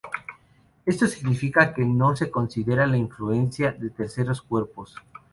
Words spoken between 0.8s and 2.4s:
Esto significa que no se